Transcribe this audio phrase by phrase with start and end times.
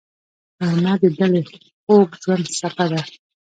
[0.67, 1.41] غرمه د دلي
[1.83, 3.01] خوږ ژوند څپه ده